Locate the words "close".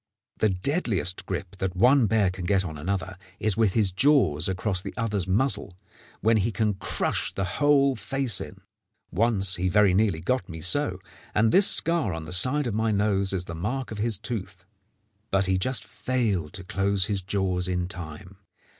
16.63-17.05